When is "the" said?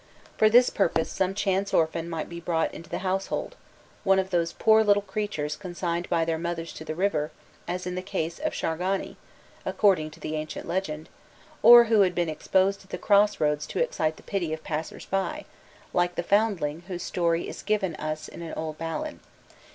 2.89-2.97, 6.83-6.95, 7.93-8.01, 10.19-10.35, 12.89-12.97, 14.17-14.23, 16.15-16.23